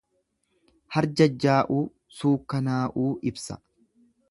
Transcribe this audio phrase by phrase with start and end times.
[0.95, 1.83] Harjajjaa'uu,
[2.21, 3.63] suukkannaa'uu ibsa.